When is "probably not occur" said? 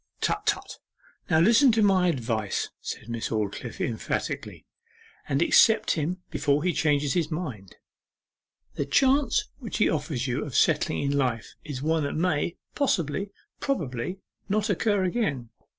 13.59-15.03